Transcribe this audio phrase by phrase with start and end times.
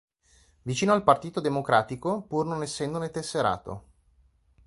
[0.63, 3.83] Vicino al Partito Democratico, pur non essendone tesserato.